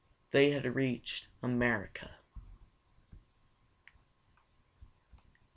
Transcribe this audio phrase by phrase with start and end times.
[0.31, 2.09] They had reached America.